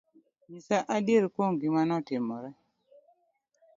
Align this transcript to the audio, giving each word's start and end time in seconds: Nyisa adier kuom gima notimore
Nyisa 0.49 0.77
adier 0.95 1.25
kuom 1.33 1.53
gima 1.61 1.81
notimore 1.89 2.49